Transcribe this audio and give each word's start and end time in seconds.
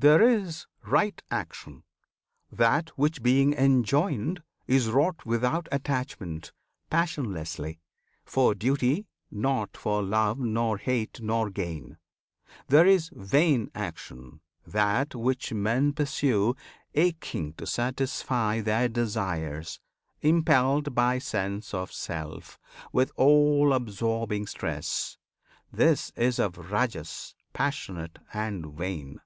There 0.00 0.22
is 0.22 0.66
"right" 0.86 1.20
Action: 1.28 1.82
that 2.52 2.90
which 2.90 3.20
being 3.20 3.52
enjoined 3.52 4.44
Is 4.68 4.90
wrought 4.90 5.26
without 5.26 5.68
attachment, 5.72 6.52
passionlessly, 6.88 7.80
For 8.24 8.54
duty, 8.54 9.08
not 9.28 9.76
for 9.76 10.00
love, 10.04 10.38
nor 10.38 10.78
hate, 10.78 11.20
nor 11.20 11.50
gain. 11.50 11.98
There 12.68 12.86
is 12.86 13.10
"vain" 13.12 13.72
Action: 13.74 14.40
that 14.64 15.16
which 15.16 15.52
men 15.52 15.92
pursue 15.92 16.54
Aching 16.94 17.54
to 17.54 17.66
satisfy 17.66 18.60
desires, 18.60 19.80
impelled 20.20 20.94
By 20.94 21.18
sense 21.18 21.74
of 21.74 21.90
self, 21.92 22.56
with 22.92 23.10
all 23.16 23.72
absorbing 23.72 24.46
stress: 24.46 25.18
This 25.72 26.12
is 26.14 26.38
of 26.38 26.56
Rajas 26.70 27.34
passionate 27.52 28.20
and 28.32 28.72
vain. 28.76 29.20